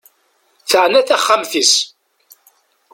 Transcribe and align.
Teɛna 0.69 1.01
taxxmat-is. 1.07 1.73